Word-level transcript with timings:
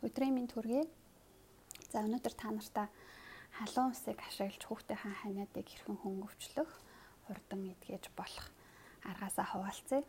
Өдрийн 0.00 0.32
минь 0.32 0.48
төргий. 0.48 0.88
За 1.92 2.00
өнөөдөр 2.00 2.32
та 2.32 2.48
нартай 2.48 2.88
халуун 3.52 3.92
усыг 3.92 4.16
ашиглаж 4.24 4.64
хүүхдийн 4.64 4.96
ханиадыг 4.96 5.66
хэрхэн 5.68 6.00
хөнгөвчлөх, 6.00 6.70
хурдан 7.28 7.68
эдгэж 7.68 8.08
болох 8.16 8.48
аргаасаа 9.04 9.44
хуваалцъя. 9.52 10.00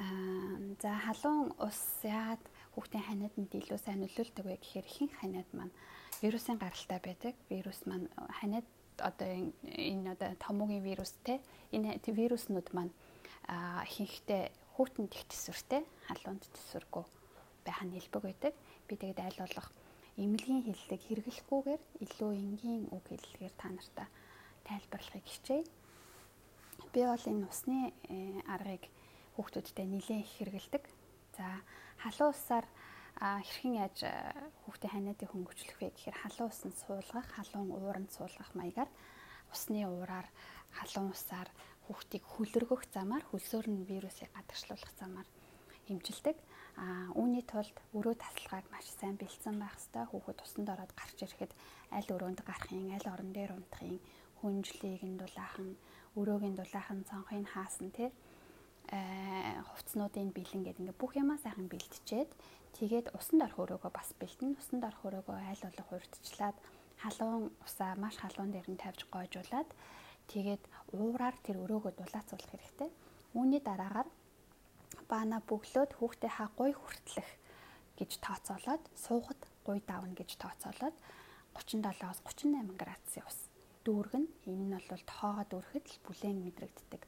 Аа 0.00 0.56
за 0.80 0.96
халуун 0.96 1.52
ус 1.60 1.80
яагаад 2.08 2.40
хүүхдийн 2.72 3.04
ханиаданд 3.04 3.52
илүү 3.52 3.78
сайн 3.84 4.00
нөлөөлдөг 4.00 4.44
вэ 4.48 4.56
гэхээр 4.56 4.86
ихэнх 4.88 5.14
ханиад 5.20 5.50
маань 5.52 5.76
вирусын 6.24 6.56
гаралтай 6.56 7.00
байдаг. 7.04 7.34
Вирус 7.52 7.84
маань 7.84 8.08
ханиад 8.40 8.64
одоо 8.96 9.28
энэ 9.68 10.16
одоо 10.16 10.32
томоогийн 10.40 10.88
вирус 10.88 11.12
те 11.20 11.44
энэ 11.68 12.00
вируснууд 12.00 12.72
маань 12.72 12.96
ихэнхдээ 13.84 14.48
хүүтэнд 14.72 15.12
их 15.12 15.24
төсвөртэй 15.28 15.84
халуунд 16.08 16.48
төсвөргүй 16.48 17.04
байх 17.64 17.80
нь 17.84 17.94
хэлбэг 17.96 18.22
байдаг. 18.24 18.54
Би 18.90 18.98
тэгээд 18.98 19.22
айл 19.22 19.38
болох 19.38 19.70
эмнэлгийн 20.18 20.66
хэллэг 20.66 21.00
хэрэглэхгүйгээр 21.06 21.82
илүү 22.02 22.30
энгийн 22.34 22.82
үг 22.90 23.06
хэллэгээр 23.06 23.54
та 23.54 23.70
нартай 23.70 24.08
тайлбарлахыг 24.66 25.26
хичээе. 25.30 25.62
Би 26.90 27.00
бол 27.06 27.24
энэ 27.30 27.46
усны 27.46 27.94
э, 28.10 28.42
аргыг 28.50 28.90
хүүхдүүдтэй 29.38 29.86
нэлээд 29.86 30.26
их 30.26 30.32
хэрэгэлдэг. 30.34 30.84
За 31.38 31.62
халуун 32.02 32.34
усаар 32.34 32.66
хэрхэн 33.14 33.78
яаж 33.78 33.98
хүүхдийн 34.66 34.90
ханиадыг 34.90 35.30
хөнгөвчлөх 35.30 35.78
вэ 35.78 35.94
гэхээр 35.94 36.18
халуун 36.26 36.50
усанд 36.50 36.74
суулгах, 36.82 37.30
халуун 37.30 37.70
ууранд 37.70 38.10
суулгах 38.10 38.50
маягаар 38.58 38.90
усны 39.54 39.86
уураар 39.86 40.26
халуун 40.74 41.14
усаар 41.14 41.46
хүүхдийг 41.86 42.26
хүлэргөх 42.26 42.90
замаар 42.90 43.22
хөлсөөр 43.30 43.66
нь 43.70 43.86
вирусыг 43.86 44.34
гадагшлуулах 44.34 44.92
замаар 44.98 45.28
хэмжилдэг. 45.90 46.36
А 46.78 47.10
үүний 47.18 47.42
тулд 47.42 47.74
өрөө 47.92 48.14
тасалгааг 48.14 48.66
маш 48.70 48.86
сайн 48.94 49.18
бэлдсэн 49.18 49.58
байх 49.58 49.74
ёстой. 49.74 50.06
Хүүхэд 50.06 50.38
усанд 50.46 50.68
ороод 50.70 50.92
гарч 50.94 51.18
ирэхэд 51.26 51.52
аль 51.90 52.10
өрөөнд 52.14 52.40
гарахын, 52.46 52.94
аль 52.94 53.10
орон 53.10 53.34
дээр 53.34 53.52
унтахын, 53.58 53.98
хүнжлийг 54.40 55.02
нь 55.02 55.18
дулаахан, 55.18 55.74
өрөөгийн 56.14 56.56
дулаахан, 56.56 57.04
цонхыг 57.10 57.44
хаасан 57.50 57.90
тий 57.90 58.08
э 58.90 59.62
хувцснуудын 59.70 60.34
бэлэн 60.34 60.62
гэдэг 60.66 60.82
ингээ 60.82 61.00
бүх 61.00 61.14
юмаа 61.14 61.38
сайхан 61.38 61.70
бэлтжээд 61.70 62.30
тэгээд 62.78 63.06
усанд 63.14 63.42
орох 63.46 63.58
өрөөгөө 63.62 63.92
бас 63.94 64.10
бэлтэн. 64.18 64.58
Усанд 64.58 64.82
орох 64.82 65.02
өрөөгөө 65.06 65.36
аль 65.36 65.62
болох 65.62 65.88
урьдчилаад 65.94 66.56
халуун 67.02 67.44
усаа 67.66 67.94
маш 68.02 68.16
халуун 68.18 68.50
дээр 68.50 68.66
нь 68.66 68.82
тавьж 68.82 69.06
гойжуулаад 69.14 69.70
тэгээд 70.32 70.62
уураар 70.98 71.36
тэр 71.46 71.56
өрөөгөө 71.64 71.92
дулаацуулах 71.96 72.50
хэрэгтэй. 72.50 72.90
Үүний 73.38 73.62
дараагаар 73.62 74.08
баана 75.10 75.42
бөглөөд 75.50 75.98
хүүхдээ 75.98 76.32
хаа 76.38 76.48
гой 76.54 76.72
хүртлэх 76.78 77.28
гэж 77.98 78.10
тооцоолоод 78.24 78.84
суугад 78.94 79.40
гуй 79.66 79.78
давна 79.90 80.14
гэж 80.14 80.30
тооцоолоод 80.38 80.96
37-оос 81.58 82.18
38 82.24 82.78
градусын 82.80 83.26
ус 83.26 83.38
дүүргэн 83.84 84.26
энэ 84.46 84.64
нь 84.70 84.76
бол 84.88 85.04
тоогоо 85.10 85.44
дүүрэхэд 85.50 85.86
л 85.90 85.98
бүлээн 86.06 86.38
мэдрэгддэг 86.44 87.02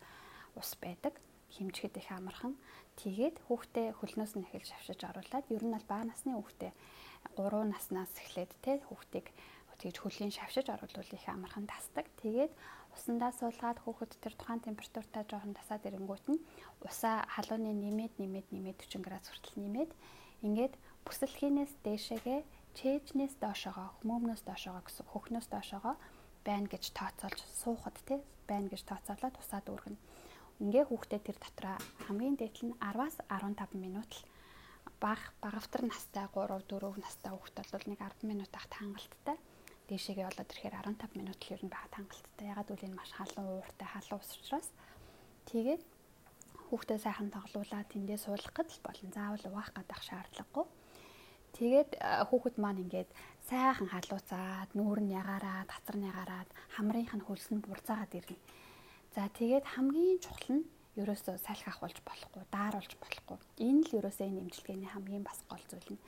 ус 0.59 0.70
байдаг. 0.83 1.14
Хэмжихэд 1.53 2.00
их 2.00 2.09
амархан. 2.09 2.56
Тэгээд 2.97 3.36
хүүхдээ 3.44 3.89
хөлнөөс 4.00 4.33
нь 4.41 4.44
эхэлж 4.48 4.69
шавшиж 4.72 5.00
оруулаад 5.05 5.47
ер 5.53 5.62
нь 5.64 5.75
бол 5.77 5.87
бага 5.89 6.05
насны 6.09 6.33
хүүхдээ 6.33 6.72
3 7.37 7.72
наснаас 7.72 8.12
эхлээд 8.16 8.53
те 8.64 8.81
хүүхдийг 8.89 9.27
тэгж 9.83 9.97
хөлийн 9.98 10.30
шавшиж 10.30 10.70
оруулах 10.70 11.11
их 11.11 11.27
амархан 11.27 11.66
тасдаг. 11.66 12.06
Тэгээд 12.22 12.55
усандаа 12.94 13.34
суулгаад 13.34 13.83
хүүхэд 13.83 14.12
тэр 14.22 14.34
тухайн 14.38 14.62
температуртаа 14.62 15.27
жоохон 15.27 15.58
тасаад 15.58 15.83
ирэнгүүт 15.91 16.27
нь 16.30 16.38
усаа 16.86 17.27
халууны 17.34 17.75
нэмээд 17.75 18.14
нэмээд 18.22 18.48
нэмээд 18.55 18.78
40 18.78 19.03
градус 19.03 19.28
хүртэл 19.34 19.58
нэмээд 19.58 19.91
ингээд 20.47 20.75
бүсэлхийнээс 21.03 21.72
дээшээгээ 21.83 22.41
чэйжнээс 22.78 23.34
доошоогоо 23.42 23.88
хүмүүмнөөс 23.98 24.42
доошоогоо 24.47 24.83
гэсэн 24.86 25.06
хөхнөөс 25.10 25.48
доошоогоо 25.50 25.94
байна 26.47 26.69
гэж 26.70 26.84
тооцоолж 26.94 27.41
суухад 27.60 27.97
тий 28.06 28.20
байна 28.47 28.71
гэж 28.71 28.82
тооцоолоод 28.87 29.34
усаа 29.42 29.60
дүүргэнэ. 29.66 29.98
Ингээ 30.62 30.84
хүүхдээ 30.87 31.21
тэр 31.26 31.37
дотроо 31.42 31.76
хамгийн 32.06 32.37
дээдл 32.38 32.71
нь 32.71 32.78
10-аас 32.78 33.16
15 33.26 33.75
минут 33.82 34.10
л 34.15 34.22
баг 35.03 35.21
багавтар 35.42 35.82
настай 35.91 36.26
3 36.31 36.62
4 36.71 37.03
настай 37.03 37.31
хүүхэд 37.34 37.56
бол 37.72 37.87
нэг 37.91 37.98
10 37.98 38.31
минут 38.31 38.53
ах 38.54 38.66
хангалттай 38.71 39.37
дээшээгээ 39.92 40.25
болоод 40.25 40.48
ирэхээр 40.48 40.76
15 40.88 41.20
минут 41.20 41.41
л 41.44 41.53
ер 41.53 41.60
нь 41.60 41.72
байгаад 41.72 41.94
хангалттай. 42.00 42.47
Ягаад 42.48 42.69
гэвэл 42.72 42.86
энэ 42.88 42.97
маш 42.97 43.10
халуун 43.12 43.60
ууртай 43.60 43.88
халуун 43.92 44.20
ус 44.25 44.32
учраас 44.41 44.69
тэгээд 45.53 45.82
хүүхдээ 46.72 46.98
сайхан 47.04 47.28
тоглуулаад 47.28 47.88
тэндээ 47.92 48.19
суулгах 48.25 48.56
гэж 48.64 48.80
болно. 48.80 49.12
Заавал 49.12 49.44
угаах 49.53 49.70
гадах 49.76 50.00
шаардлагагүй. 50.00 50.66
Тэгээд 51.53 51.91
хүүхэд 52.32 52.56
маань 52.56 52.80
ингээд 52.88 53.10
сайхан 53.44 53.92
халууцаад, 53.92 54.72
нүүр 54.72 55.04
нь 55.04 55.12
ягаараад, 55.12 55.69
татар 55.69 55.97
нь 56.00 56.09
ягаараад, 56.09 56.48
хамрынх 56.72 57.12
нь 57.12 57.26
хөлс 57.28 57.53
нь 57.53 57.60
бурцаагаад 57.60 58.16
ирнэ. 58.16 58.41
За 59.12 59.28
тэгээд 59.28 59.69
хамгийн 59.76 60.16
чухал 60.24 60.64
нь 60.64 60.64
ерөөсөө 60.97 61.36
салхи 61.44 61.69
ахуулж 61.69 62.00
болохгүй, 62.09 62.42
дааруулж 62.48 62.92
болохгүй. 62.97 63.36
Энэ 63.60 63.84
л 63.84 63.97
ерөөсөө 64.00 64.26
энэ 64.32 64.42
имчилгээний 64.48 64.88
хамгийн 64.88 65.24
бас 65.28 65.44
гол 65.44 65.64
зүйл 65.69 65.92
нь. 65.92 66.04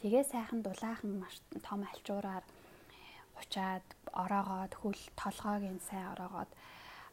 Тэгээ 0.00 0.24
сайхан 0.32 0.64
дулаахан 0.64 1.12
маш 1.20 1.44
том 1.60 1.84
альчуураар 1.84 2.44
учаад 3.40 3.86
ороогоод 4.12 4.72
хөл 4.80 5.02
толгойг 5.16 5.64
нь 5.68 5.86
сайн 5.88 6.12
ороогоод 6.14 6.50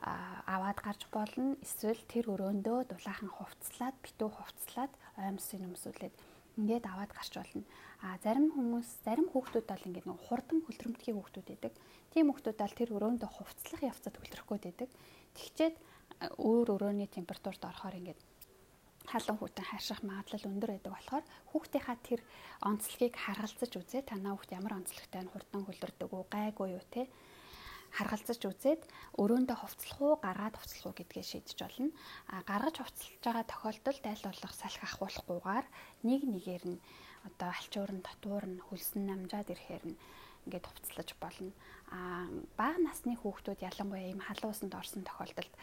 аваад 0.03 0.79
гарч 0.83 1.07
болно. 1.11 1.55
Эсвэл 1.63 2.01
тэр 2.11 2.27
өрөөндөө 2.33 2.91
дулаахан 2.91 3.31
хувцлаад, 3.31 3.95
битүү 4.03 4.29
хувцлаад 4.35 4.91
оймсын 5.19 5.63
өмсүүлээд 5.67 6.15
ингээд 6.59 6.85
аваад 6.85 7.11
гарч 7.15 7.33
болно. 7.39 7.63
А 8.03 8.19
зарим 8.19 8.51
хүмүүс, 8.51 8.89
зарим 9.07 9.27
хүүхдүүд 9.31 9.65
бол 9.67 9.87
ингээд 9.87 10.07
нэг 10.11 10.19
хурдан 10.27 10.59
хөлдрөмтгий 10.67 11.13
хүүхдүүд 11.15 11.47
байдаг. 11.47 11.73
Тийм 12.11 12.27
хүүхдүүд 12.29 12.57
бол 12.59 12.75
тэр 12.75 12.89
өрөөндөө 12.95 13.29
хувцлах 13.31 13.81
явцад 13.81 14.15
хөлдрөхгүй 14.19 14.59
байдаг. 14.59 14.89
Тэгчээд 15.39 15.75
өөр 16.35 16.67
өрөөний 16.75 17.07
температурт 17.07 17.63
орохоор 17.63 17.95
ингээд 17.95 18.19
халуун 19.11 19.39
хүүтэн 19.39 19.65
харших 19.67 19.99
магадлал 20.07 20.49
өндөр 20.51 20.71
байдаг 20.73 20.93
болохоор 20.93 21.25
хүүхдийнхаа 21.51 21.97
тэр 22.07 22.21
онцлогийг 22.63 23.15
харгалзаж 23.19 23.71
үзээ. 23.75 24.01
Танаа 24.07 24.33
хүүхд 24.35 24.55
ямар 24.55 24.73
онцлогтой 24.79 25.21
нь 25.23 25.31
хурдан 25.31 25.61
хөлдөрдөг 25.67 26.09
үү 26.11 26.23
гайгүй 26.31 26.69
юу 26.77 26.85
те? 26.93 27.11
Харгалзаж 27.93 28.41
үзээд 28.41 28.81
өрөөндөө 29.21 29.57
хувцлах 29.59 29.99
уу 30.01 30.13
гаргаад 30.17 30.57
хувцлах 30.57 30.85
уу 30.89 30.97
гэдгээ 30.97 31.25
шийдэж 31.29 31.57
болно. 31.61 31.89
А 32.31 32.41
гаргаж 32.49 32.75
хувцлаж 32.81 33.21
байгаа 33.21 33.45
тохиолдолд 33.45 34.03
аль 34.09 34.25
болох 34.25 34.53
салхи 34.57 34.85
ахуулахгүйгээр 34.87 35.65
нэг 36.09 36.21
нэгээр 36.33 36.63
нь 36.73 36.81
одоо 37.27 37.49
алчуур 37.53 37.91
нь 37.93 38.05
татвар 38.07 38.45
нь 38.49 38.63
хөлсөн 38.65 39.03
намжаад 39.05 39.53
ирэхээр 39.53 39.85
нь 39.93 39.97
ингээд 40.45 40.67
хувцлаж 40.67 41.09
болно. 41.19 41.51
А 41.93 42.27
бага 42.57 42.79
насны 42.81 43.15
хүүхдүүд 43.17 43.63
ялангуяа 43.63 44.09
ийм 44.11 44.21
халуусанд 44.23 44.73
орсон 44.73 45.03
тохиолдолд 45.05 45.53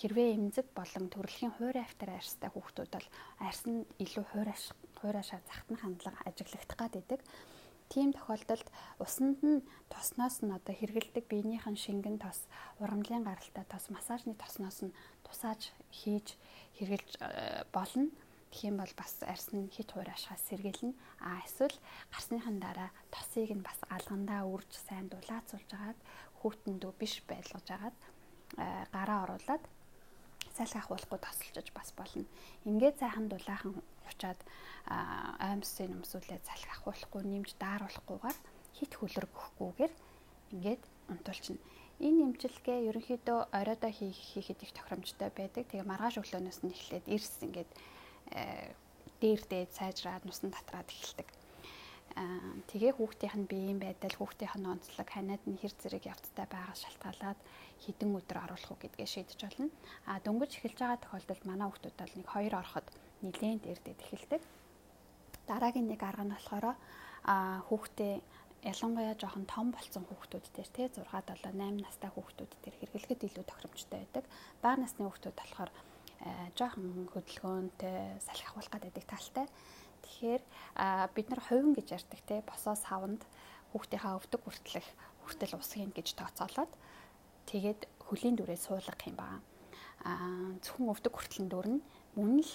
хэрвээ 0.00 0.36
эмзэг 0.36 0.66
болон 0.76 1.08
төрөлхийн 1.10 1.56
хуурай 1.56 1.84
автар 1.84 2.14
арьстай 2.14 2.50
хүүхдүүд 2.52 2.90
бол 2.92 3.08
арьс 3.40 3.62
нь 3.64 3.88
илүү 3.98 4.24
хуурайш 4.30 4.70
хуурайшаа 5.00 5.40
захтан 5.48 5.76
хандлага 5.80 6.20
ажиглагдах 6.28 6.78
гад 6.78 6.92
байдаг. 6.96 7.20
Тийм 7.88 8.10
тохиолдолд 8.12 8.66
усанд 8.98 9.38
нь 9.46 9.62
тосноос 9.88 10.42
нь 10.42 10.50
одоо 10.50 10.74
хэргэлдэг 10.74 11.24
биенийхэн 11.30 11.78
шингэн 11.78 12.18
тос, 12.18 12.50
урамлын 12.82 13.22
гаралтай 13.22 13.64
тос, 13.70 13.86
массажны 13.94 14.34
тосноос 14.34 14.82
нь 14.82 14.96
тусааж 15.22 15.70
хийж 15.94 16.34
хэргэлж 16.76 17.12
болно. 17.70 18.10
Тэгэх 18.50 18.68
юм 18.70 18.76
бол 18.80 18.94
бас 18.96 19.12
арьс 19.22 19.50
нь 19.52 19.70
хит 19.74 19.90
хуурайшаас 19.92 20.42
сэргийлнэ. 20.48 20.94
А 21.20 21.42
эсвэл 21.44 21.76
гарсныхан 22.12 22.56
дараа 22.62 22.90
тосыг 23.10 23.50
нь 23.52 23.66
бас 23.66 23.78
алгандаа 23.90 24.46
үрж 24.46 24.70
сайн 24.86 25.06
дулаацуулж 25.10 25.70
агаад 25.74 26.00
хүүтэндөө 26.40 26.92
биш 27.00 27.14
байлгаж 27.28 27.66
агаад 27.74 27.96
гараа 28.94 29.18
оруулаад 29.24 29.64
салхи 30.56 30.78
ахуулахгүй 30.78 31.20
тосолжож 31.20 31.68
бас 31.74 31.92
болно. 31.98 32.24
Ингээд 32.64 32.96
сайхан 33.02 33.28
дулаахан 33.28 33.74
учаад 34.08 34.40
аимсын 35.42 35.92
өмсүүлээд 35.98 36.46
салхи 36.48 36.70
ахуулахгүй 36.72 37.22
нэмж 37.26 37.50
дааруулахгүйгээр 37.60 38.38
хит 38.78 38.92
хөлөргөхгүйгээр 38.96 39.92
ингээд 40.54 40.82
унтуулчихна. 41.12 41.60
Энэ 42.06 42.22
имчилгээ 42.28 42.78
ерөнхийдөө 42.88 43.38
оройдоо 43.58 43.92
хийх 43.92 44.16
хийхэд 44.16 44.64
их 44.64 44.72
тохиромжтой 44.76 45.30
байдаг. 45.32 45.64
Тэгээ 45.68 45.90
маргааш 45.90 46.20
өглөөнөөс 46.20 46.60
нь 46.64 46.72
эхлээд 46.76 47.06
эрс 47.08 47.40
ингээд 47.40 47.70
дээр 49.20 49.42
дээд 49.50 49.70
сайжраад 49.78 50.24
нусан 50.24 50.50
татраад 50.50 50.88
эхэлдэг 50.90 51.28
тэгээ 52.16 52.96
хүүхдийнх 52.96 53.36
нь 53.36 53.50
биеийн 53.50 53.80
байдал, 53.80 54.16
хүүхдийнх 54.16 54.56
нь 54.56 54.70
онцлог, 54.72 55.04
ханиад 55.04 55.44
нь 55.44 55.60
хэр 55.60 55.74
зэрэг 55.76 56.04
явцтай 56.08 56.48
байгаас 56.48 56.80
шалтгаалаад 56.88 57.38
хідэн 57.84 58.16
өдөр 58.16 58.38
оруулах 58.40 58.72
уу 58.72 58.80
гэдгээ 58.80 59.04
шийдэж 59.04 59.40
болно. 59.44 59.68
А 60.08 60.16
дөнгөж 60.24 60.50
эхэлж 60.56 60.80
байгаа 60.80 61.00
тохиолдолд 61.04 61.44
манай 61.44 61.66
хүүхдүүд 61.68 61.96
бол 62.00 62.14
нэг 62.16 62.28
2 62.32 62.56
ороход 62.56 62.86
нэлээд 63.20 63.60
дээрдэд 63.68 64.00
эхэлдэг. 64.00 64.42
Дараагийн 65.44 65.88
нэг 65.92 66.00
арга 66.00 66.24
нь 66.24 66.32
болохоор 66.32 66.66
хүүхдээ 67.68 68.14
ялангуяа 68.64 69.14
жоохон 69.20 69.44
том 69.44 69.66
болсон 69.76 70.04
хүүхдүүд 70.08 70.44
дээр 70.56 70.70
те 70.72 70.88
6 70.88 71.04
7 71.04 71.52
8 71.52 71.84
настай 71.84 72.10
хүүхдүүд 72.16 72.52
дээр 72.64 72.76
хэрэглэхэд 72.80 73.26
илүү 73.28 73.44
тохиромжтой 73.44 73.98
байдаг. 74.00 74.24
Бага 74.64 74.80
насны 74.80 75.04
хүүхдүүд 75.04 75.36
болохоор 75.36 75.70
жоохон 76.56 77.08
хөдөлгөөнтэй 77.12 78.20
салхи 78.24 78.44
ахуулах 78.48 78.82
гэдэг 78.82 79.04
талтай. 79.04 79.46
Тэгэхээр 80.04 80.42
бид 81.14 81.26
нар 81.30 81.42
хувин 81.42 81.74
гэж 81.76 81.88
ярьдаг 81.98 82.20
те 82.24 82.42
босоо 82.46 82.76
савнд 82.78 83.22
хүүхдийнхаа 83.72 84.16
өвдөг 84.16 84.40
хүртлэх 84.44 84.86
хүртэл 85.26 85.58
усгийн 85.58 85.92
гэж 85.92 86.16
тооцоолоод 86.16 86.72
тэгээд 87.50 87.80
хөлийн 88.06 88.36
дүрээ 88.38 88.56
суулгах 88.56 89.02
юм 89.04 89.16
байна. 89.18 89.42
Аа 90.06 90.56
зөвхөн 90.62 90.92
өвдөг 90.94 91.12
хүртлэн 91.12 91.48
дүр 91.50 91.66
нь 91.76 91.80
мөн 92.14 92.40
л 92.40 92.52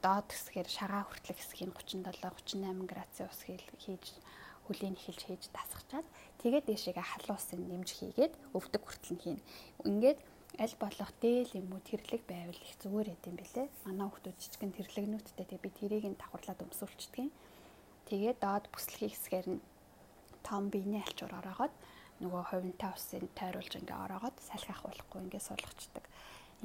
доод 0.00 0.28
хэсгээр 0.32 0.68
шагаа 0.68 1.04
хүртлэх 1.06 1.38
хэсгийн 1.38 1.72
37 1.76 2.02
38 2.02 2.88
градусын 2.88 3.28
ус 3.28 3.40
хийж 3.46 4.06
хөлийн 4.66 4.96
эхэлж 4.96 5.22
хийж 5.24 5.42
дасгачаад 5.52 6.06
тэгээд 6.40 6.64
дээшээгээ 6.68 7.06
халуусын 7.12 7.62
нэмж 7.68 7.88
хийгээд 7.94 8.34
өвдөг 8.52 8.82
хүртэл 8.84 9.12
нь 9.16 9.22
хийнэ. 9.22 9.42
Ингээд 9.88 10.18
аль 10.58 10.76
болох 10.82 11.10
дээл 11.22 11.54
юм 11.54 11.70
уу 11.70 11.82
тэрлэг 11.86 12.22
байвал 12.26 12.58
их 12.58 12.74
зүгээр 12.82 13.14
эд 13.14 13.24
юм 13.30 13.36
бэлээ. 13.38 13.66
Манай 13.86 14.10
хүмүүс 14.10 14.34
жижигэн 14.42 14.74
тэрлэгнүүдтэй 14.74 15.46
тэгээ 15.46 15.62
би 15.62 15.70
тэрийг 15.70 16.04
нь 16.10 16.18
давхарлаад 16.18 16.66
өмсүүлчихдэг. 16.66 17.30
Тэгээд 18.10 18.38
доод 18.42 18.66
бүслэхий 18.74 19.14
хэсгээр 19.14 19.46
нь 19.54 19.62
том 20.42 20.66
биений 20.66 20.98
алчуур 20.98 21.30
ороогоод 21.30 21.74
нөгөө 22.18 22.42
хувинтай 22.50 22.90
усын 22.90 23.30
тойруулж 23.38 23.72
ингээ 23.78 24.02
ороогоод 24.02 24.36
салхи 24.42 24.74
ахуулахгүй 24.74 25.20
ингээ 25.30 25.42
суулгачдаг. 25.46 26.04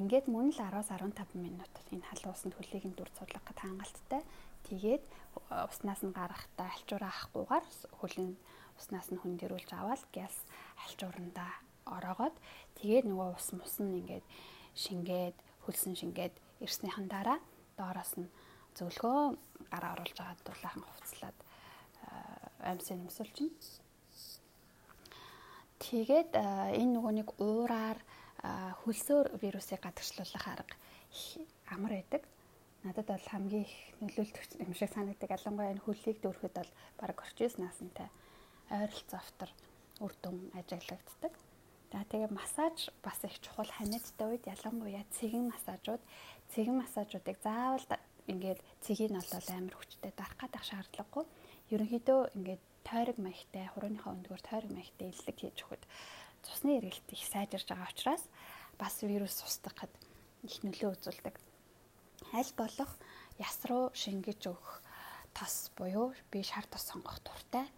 Ингээд 0.02 0.26
мөн 0.26 0.50
л 0.50 0.58
10-аас 0.58 0.90
15 0.90 1.38
минут 1.38 1.74
энэ 1.94 2.08
халуун 2.10 2.34
усанд 2.34 2.58
нь 2.58 2.98
дүр 2.98 3.10
цуглах 3.14 3.46
гэт 3.46 3.62
хангалттай. 3.62 4.26
Тэгээд 4.66 5.06
уснаас 5.70 6.02
нь 6.02 6.18
гарахтаа 6.18 6.74
алчуураа 6.74 7.14
авахгүйгээр 7.14 7.66
хөлийн 8.02 8.34
уснаас 8.74 9.14
нь 9.14 9.22
хөндөрүүлж 9.22 9.70
аваад 9.78 10.02
гяс 10.10 10.34
алчуурандаа 10.82 11.54
ороогоод 11.98 12.36
тэгээд 12.80 13.06
нөгөө 13.10 13.28
ус 13.38 13.48
мус 13.58 13.76
нь 13.82 13.98
ингээд 14.02 14.26
шингээд 14.84 15.38
хөлсөн 15.66 15.96
шингээд 16.00 16.36
ирснийхэн 16.66 17.08
дараа 17.08 17.40
доороос 17.78 18.14
нь 18.20 18.28
зөвлөгөө 18.78 19.20
гараа 19.72 19.94
оруулж 19.96 20.14
байгаа 20.18 20.38
дулаахан 20.46 20.84
хувцлаад 20.86 21.38
амьсаа 22.72 22.98
нэмсүүлчин. 22.98 23.50
Тэгээд 25.84 26.32
энэ 26.80 26.94
нөгөө 26.96 27.14
нэг 27.20 27.30
уураар 27.38 28.00
хөлсөөр 28.84 29.28
вирусыг 29.42 29.80
гадагшлуулах 29.84 30.46
арга 30.48 30.76
амар 31.74 31.94
байдаг. 32.00 32.24
Надад 32.84 33.08
бол 33.08 33.28
хамгийн 33.32 33.64
их 33.64 33.76
нөлөөлт 34.02 34.60
юм 34.60 34.74
шиг 34.76 34.92
санагддаг. 34.92 35.30
Ялангуяа 35.32 35.72
энэ 35.72 35.86
хөлийг 35.86 36.18
дүүрхэд 36.20 36.56
бол 36.60 36.72
баг 37.00 37.18
орчис 37.24 37.56
наасантай 37.60 38.10
ойролцоотор 38.72 39.52
үр 40.04 40.14
дүн 40.24 40.52
ажиглагддаг. 40.60 41.34
За 41.94 42.02
тэгээ 42.10 42.34
массаж 42.34 42.90
бас 43.06 43.22
их 43.22 43.38
чухал 43.38 43.70
ханиадтай 43.70 44.26
үед 44.26 44.50
ялангуяа 44.50 45.06
цэгэн 45.14 45.46
массажууд 45.54 46.02
цэгэн 46.50 46.82
массажуудыг 46.82 47.38
заавал 47.46 47.86
ингээд 48.26 48.60
цэгийг 48.82 49.14
нь 49.14 49.22
бол 49.22 49.48
амар 49.54 49.76
хүчтэй 49.78 50.10
дарах 50.18 50.34
гадах 50.42 50.66
шаардлагагүй. 50.66 51.26
Ерөнхийдөө 51.70 52.34
ингээд 52.34 52.62
тойрог 52.82 53.18
маягтай 53.22 53.70
хурууныхаа 53.78 54.10
өндгөр 54.10 54.42
тойрог 54.42 54.72
маягтай 54.74 55.14
илэг 55.14 55.38
хийж 55.38 55.58
өгөхөд 55.62 55.84
цусны 56.42 56.82
эргэлт 56.82 57.08
их 57.14 57.24
сайжирж 57.30 57.68
байгаа 57.70 57.94
учраас 57.94 58.24
бас 58.82 58.96
вирус 59.06 59.38
устгахад 59.46 59.94
их 60.42 60.66
нөлөө 60.66 60.98
үзүүлдэг. 60.98 61.36
Аль 62.34 62.54
болох 62.58 62.92
яс 63.38 63.62
руу 63.70 63.94
шингэж 63.94 64.42
өгөх 64.50 64.82
тос 65.38 65.70
буюу 65.78 66.10
би 66.34 66.42
шар 66.42 66.66
тос 66.66 66.90
сонгох 66.90 67.22
дуртай 67.22 67.70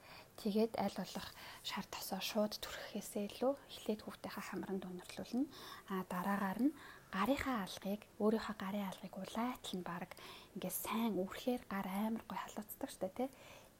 Тэгээд 0.41 0.73
аль 0.77 0.97
болох 0.99 1.27
шар 1.63 1.85
тосоо 1.87 2.19
шууд 2.19 2.53
түрхэхээсээ 2.59 3.23
илүү 3.31 3.53
эхлээд 3.71 4.01
хүүхдийнхаа 4.03 4.45
хамранд 4.51 4.83
өнөрлүүлнэ. 4.83 5.47
А 5.91 6.03
дараагаар 6.11 6.59
нь 6.65 6.75
гарынхаа 7.15 7.57
алгыг 7.63 8.01
өөрийнхөө 8.19 8.55
гарын 8.59 8.89
алгыг 8.91 9.15
улайтал 9.15 9.73
нь 9.79 9.87
баг 9.87 10.11
ингээд 10.53 10.75
сайн 10.83 11.13
үрхээр 11.23 11.61
гар 11.71 11.87
амар 11.87 12.23
гой 12.27 12.39
халууцдаг 12.41 12.89
штэ 12.91 13.09
тий. 13.15 13.29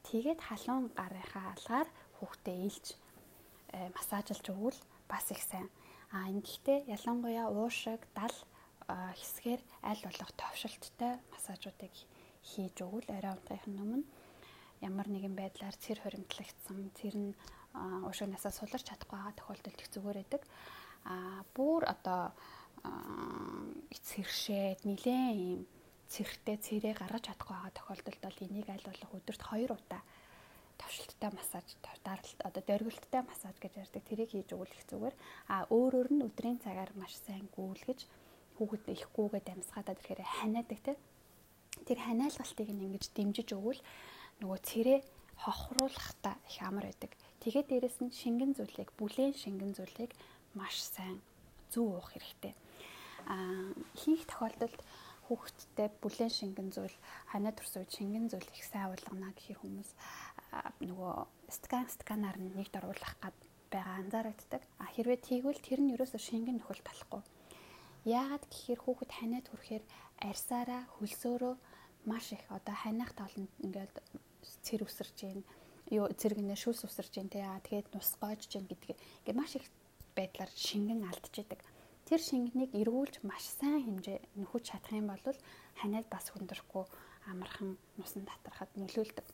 Тэгээд 0.08 0.40
халуун 0.48 0.86
гарынхаа 0.96 1.46
алгаар 1.52 1.88
хүүхдээ 2.16 2.58
илж 2.68 2.86
э, 3.76 3.92
массажлж 3.92 4.44
өгвөл 4.52 4.80
бас 5.10 5.26
их 5.34 5.42
сайн. 5.44 5.68
А 6.16 6.30
гэхдээ 6.32 6.88
ялангуяа 6.94 7.52
уушиг 7.52 8.00
дал 8.16 8.36
хэсгээр 8.88 9.60
аль 9.90 10.02
болох 10.06 10.30
товшилттой 10.40 11.14
массажуудыг 11.32 11.92
хийж 12.48 12.76
өгвөл 12.86 13.08
арай 13.10 13.32
унтахын 13.34 13.82
өмнө 13.82 14.06
ямар 14.80 15.06
нэгэн 15.08 15.34
байдлаар 15.36 15.76
цэр 15.76 16.00
хоримтлагдсан 16.02 16.90
цэр 16.98 17.14
нь 17.16 17.30
уушгинасаа 18.08 18.52
суларч 18.52 18.84
чадахгүй 18.88 19.16
байгаа 19.16 19.34
тохиолдолд 19.36 19.80
их 19.80 19.88
зүгээр 19.92 20.18
байдаг. 20.20 20.42
А 21.04 21.44
бүр 21.54 21.82
одоо 21.84 22.32
эцэршээд 23.94 24.84
нилээн 24.88 25.36
юм 25.36 25.60
цэрхтэй 26.12 26.56
цэрээ 26.56 26.94
гаргаж 26.96 27.24
чадахгүй 27.28 27.54
байгаа 27.56 27.72
тохиолдолд 27.74 28.20
бол 28.22 28.44
энийг 28.46 28.68
аль 28.70 28.86
болох 28.86 29.10
өдөрт 29.18 29.42
2 29.42 29.74
удаа 29.74 30.02
товшилттай 30.80 31.30
массаж 31.32 31.66
даралт 32.04 32.40
одоо 32.48 32.62
дөргөлттэй 32.68 33.22
массаж 33.24 33.56
гэж 33.58 33.72
ярьдаг. 33.82 34.02
Тэрийг 34.04 34.30
хийж 34.32 34.52
өгөх 34.52 34.84
зүгээр. 34.90 35.14
А 35.48 35.66
өөрөөр 35.72 36.08
нь 36.12 36.24
өдрийн 36.28 36.60
цагаар 36.60 36.92
маш 37.00 37.16
сайн 37.26 37.48
гүйлгэж 37.56 38.00
хүүхэд 38.56 38.84
ихгүйгээд 38.94 39.52
амьсгаадаад 39.52 40.00
ирэхээр 40.00 40.22
ханиадаг 40.36 40.80
те. 40.84 40.92
Тэр 41.88 41.98
ханиалгалтыг 42.06 42.68
нь 42.72 42.84
ингэж 42.86 43.04
дэмжиж 43.16 43.48
өгвөл 43.56 43.80
нөгөө 44.40 44.60
цэрээ 44.68 45.00
хохруулахта 45.42 46.36
их 46.48 46.58
амар 46.62 46.88
байдаг. 46.88 47.12
Тэгээд 47.40 47.66
дээрэс 47.68 47.98
нь 48.04 48.12
шингэн 48.12 48.52
зүйлийг 48.56 48.90
бүлээн 48.98 49.34
шингэн 49.36 49.72
зүйлийг 49.76 50.12
маш 50.56 50.80
сайн 50.82 51.20
зүү 51.72 51.86
уух 51.86 52.08
хэрэгтэй. 52.12 52.54
Аа 53.26 53.72
хийх 54.00 54.24
тохиолдолд 54.26 54.80
хүүхэдтэй 55.26 55.88
бүлээн 56.02 56.32
шингэн 56.32 56.68
зүйл 56.70 56.96
ханаа 57.30 57.52
төрс 57.54 57.74
үед 57.76 57.90
шингэн 57.90 58.30
зүйл 58.30 58.48
их 58.54 58.64
сайн 58.64 58.94
ойлгоно 58.94 59.34
гэхээр 59.34 59.60
хүмүүс 59.60 59.90
нөгөө 60.86 61.14
скан 61.50 61.86
сканаар 61.90 62.38
нь 62.38 62.54
нэгд 62.54 62.78
оруулах 62.78 63.14
гад 63.18 63.36
байгаа 63.72 63.96
анзаарэгддэг. 64.02 64.62
А 64.78 64.86
хэрвээ 64.94 65.18
тийгвэл 65.26 65.60
тэр 65.66 65.80
нь 65.82 65.92
ерөөсө 65.94 66.18
шингэн 66.22 66.62
нөхөл 66.62 66.82
талахгүй. 66.86 67.22
Яагаад 68.06 68.44
гэхээр 68.46 68.80
хүүхэд 68.86 69.10
ханаа 69.18 69.42
төрөхээр 69.42 69.84
арьсаараа 70.22 70.82
хөлсөөрөө 70.96 71.54
маш 72.06 72.26
их 72.32 72.44
одоо 72.48 72.74
ханиах 72.78 73.12
таланд 73.18 73.50
ингээд 73.66 73.94
цэр 74.66 74.82
үсэрж 74.86 75.16
гин 75.22 75.40
юу 75.90 76.06
цэргэнэ 76.10 76.56
шүүс 76.58 76.86
үсэрж 76.86 77.12
гин 77.14 77.28
те 77.30 77.46
яа 77.46 77.58
тэгээд 77.62 77.94
нус 77.94 78.10
гоожж 78.20 78.50
гин 78.50 78.66
гэдгийг 78.66 78.98
ингээ 78.98 79.38
маш 79.38 79.52
их 79.58 79.66
байдлаар 80.16 80.50
шингэн 80.50 81.06
алдчихдаг. 81.06 81.60
Тэр 82.06 82.20
шингэнийг 82.22 82.72
эргүүлж 82.74 83.22
маш 83.26 83.44
сайн 83.58 83.82
хэмжээ 83.84 84.18
нөхөж 84.40 84.62
чадах 84.70 84.94
юм 84.94 85.10
бол 85.10 85.38
ханиад 85.80 86.06
бас 86.08 86.30
хүндрэхгүй 86.30 86.84
амархан 87.30 87.76
нусан 87.98 88.24
татрахад 88.26 88.70
нөлөөлдөг. 88.78 89.26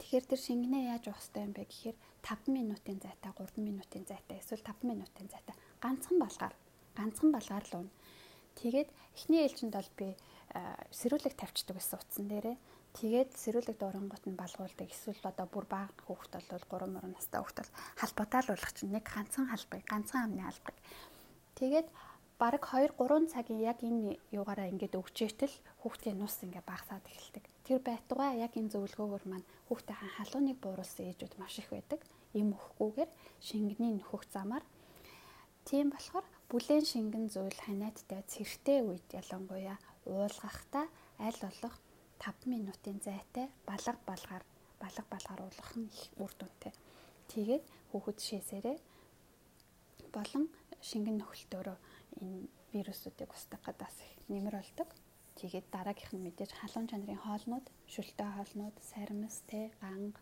Тэгэхээр 0.00 0.24
тэр 0.28 0.40
шингэнээ 0.40 0.84
яаж 0.92 1.04
уух 1.08 1.20
хэрэгтэй 1.20 1.44
юм 1.46 1.52
бэ 1.56 1.64
гэхээр 1.68 1.96
5 2.26 2.52
минутын 2.56 2.98
зайтай, 3.00 3.32
3 3.32 3.60
минутын 3.62 4.04
зайтай, 4.08 4.36
эсвэл 4.40 4.64
5 4.64 4.88
минутын 4.88 5.28
зайтай 5.30 5.56
ганцхан 5.80 6.18
балгаар 6.18 6.54
ганцхан 6.98 7.30
балгаар 7.32 7.64
л 7.70 7.76
уун. 7.78 7.88
Тэгээд 8.60 8.88
эхний 9.16 9.44
ээлжинд 9.44 9.74
бол 9.76 9.90
би 10.00 10.08
сэрүүлэг 10.90 11.34
тавьчихдаг 11.36 11.76
гэсэн 11.76 11.98
утсан 12.00 12.26
дээрээ 12.28 12.56
Тэгээд 12.96 13.36
сэрүүлэг 13.36 13.76
дуурангууд 13.76 14.24
нь 14.24 14.40
балгуулдаг. 14.40 14.88
Эсвэл 14.88 15.20
одоо 15.28 15.44
бүр 15.44 15.68
бага 15.68 15.92
хүүхэд 16.08 16.48
бол 16.48 16.88
3 16.88 16.96
мөрөн 16.96 17.12
настай 17.12 17.44
хүүхэд 17.44 17.60
бол 17.60 17.72
халбатаа 18.00 18.40
л 18.40 18.50
болох 18.56 18.72
чинь 18.72 18.92
нэг 18.96 19.04
ганцхан 19.04 19.52
халбыг, 19.52 19.84
ганцхан 19.84 20.32
амны 20.32 20.40
халбыг. 20.40 20.76
Тэгээд 21.60 21.88
бараг 22.40 22.64
2 22.64 22.96
3 22.96 23.28
цагийн 23.28 23.60
яг 23.68 23.84
энэ 23.84 24.16
юугаараа 24.32 24.72
ингээд 24.72 24.96
өгчээтэл 24.96 25.52
хүүхдийн 25.84 26.16
нус 26.16 26.40
ингээд 26.40 26.64
багасаад 26.64 27.04
эхэлдэг. 27.04 27.44
Тэр 27.68 27.84
байтугай 27.84 28.40
яг 28.40 28.56
энэ 28.56 28.72
зөвлөгөөгөр 28.72 29.24
маань 29.28 29.46
хүүхдийн 29.68 30.16
халууныг 30.16 30.56
бууруулсан 30.64 31.04
ээжүүд 31.12 31.36
маш 31.36 31.60
их 31.60 31.68
байдаг. 31.68 32.00
Им 32.32 32.56
өхгүйгээр 32.56 33.10
шингэний 33.44 33.92
нөхөх 33.92 34.24
замаар 34.32 34.64
тийм 35.68 35.92
болохоор 35.92 36.24
бүлээн 36.50 36.84
шингэн 36.92 37.26
зүйл 37.34 37.58
ханиадтай 37.66 38.22
цэртэй 38.32 38.78
үед 38.86 39.06
ялангуяа 39.20 39.76
уулгахта 40.06 40.86
аль 41.18 41.40
болох 41.42 41.74
5 42.22 42.46
минутын 42.52 42.98
зайтай 43.06 43.46
балга 43.66 43.98
балгаар 44.06 44.44
балга 44.80 45.04
балгаар 45.10 45.40
уулгах 45.42 45.72
нь 45.74 45.90
их 45.90 46.10
үр 46.22 46.32
дүнтэй. 46.38 46.72
Тэгээд 47.30 47.64
хүүхэд 47.90 48.18
шээсээрээ 48.26 48.78
болон 50.14 50.44
шингэн 50.88 51.18
нөхөлтөөрөө 51.18 51.78
энэ 52.22 52.46
вирусуудыг 52.72 53.30
устгах 53.34 53.62
гадаас 53.66 53.96
нэмэр 54.30 54.54
болдог. 54.58 54.88
Тэгээд 55.38 55.66
дараагийнх 55.74 56.14
нь 56.14 56.24
мэдээж 56.30 56.50
халуун 56.56 56.86
чанарын 56.88 57.20
хоолнууд, 57.26 57.66
шүлтэй 57.92 58.28
хоолнууд, 58.32 58.76
саримс, 58.80 59.36
тэ, 59.50 59.74
ганг 59.82 60.16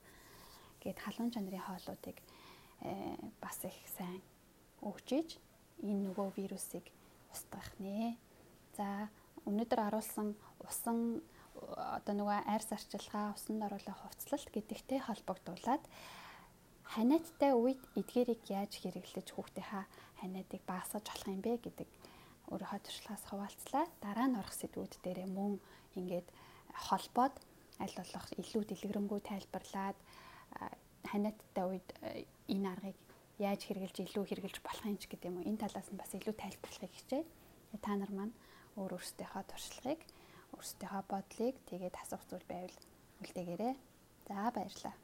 гээд 0.82 0.98
халуун 1.04 1.30
чанарын 1.30 1.62
хоолуудыг 1.68 2.16
э, 2.82 2.90
бас 3.38 3.58
их 3.62 3.78
сайн 3.94 4.18
өгчиж 4.82 5.38
энэ 5.82 6.10
нөгөө 6.10 6.28
вирусыг 6.36 6.84
устгах 7.32 7.70
нэ. 7.80 8.16
За 8.76 9.08
өнөөдөр 9.48 9.80
аруулсан 9.90 10.34
усан 10.62 11.22
одоо 11.96 12.14
нөгөө 12.14 12.38
арьс 12.50 12.70
арчилгаа, 12.74 13.34
усанд 13.34 13.62
оруулах 13.66 13.98
хувцлалт 14.02 14.48
гэдэгтэй 14.50 15.00
холбогдуулаад 15.06 15.84
ханиадтай 16.94 17.52
үед 17.54 17.82
эдгээрийг 17.96 18.42
яаж 18.50 18.72
хэрэглэж 18.82 19.28
хүүхдийнхаа 19.32 19.84
ханиадыг 20.20 20.62
багасгаж 20.66 21.04
болох 21.06 21.28
юм 21.30 21.40
бэ 21.40 21.52
гэдэг 21.64 21.88
өөрийнхөө 22.52 22.80
туршлагаас 22.84 23.24
хуваалцлаа. 23.30 23.84
Дараа 24.04 24.26
нь 24.28 24.38
орох 24.40 24.54
сэдвүүд 24.54 24.92
дээрээ 25.04 25.28
мөн 25.30 25.52
ингээд 25.96 26.28
холбоод 26.86 27.34
аль 27.80 27.96
болох 27.98 28.26
илүү 28.42 28.62
дэлгэрэнгүй 28.68 29.20
тайлбарлаад 29.24 29.98
ханиадтай 31.10 31.64
үед 31.64 31.88
энэ 32.52 32.68
аргыг 32.72 32.98
яаж 33.38 33.60
хэрэгжилж 33.66 33.98
илүү 34.06 34.24
хэрэгжилж 34.30 34.58
болох 34.62 34.86
юм 34.86 34.98
ч 34.98 35.10
гэдэг 35.10 35.28
юм 35.30 35.36
уу 35.42 35.48
энэ 35.48 35.62
талаас 35.62 35.88
нь 35.90 35.98
бас 35.98 36.10
илүү 36.14 36.34
тайлбарлахыг 36.38 36.92
хичээ. 36.94 37.22
Та 37.82 37.92
нар 37.98 38.12
маань 38.14 38.34
өөр 38.78 38.94
өөрсдийнхөө 38.98 39.42
туршлагыг 39.50 40.00
өөрсдийнхөө 40.54 41.02
бодлыг 41.10 41.54
тэгээд 41.66 41.94
асуух 41.98 42.22
зүйл 42.30 42.46
байвал 42.46 42.76
үлдээгээрэй. 43.22 43.74
За 44.28 44.50
баярлалаа. 44.54 45.03